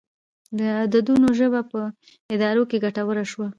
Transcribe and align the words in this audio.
د 0.57 0.59
عددونو 0.81 1.27
ژبه 1.39 1.61
په 1.71 1.79
ادارو 2.33 2.63
کې 2.69 2.77
ګټوره 2.85 3.23
شوه. 3.31 3.47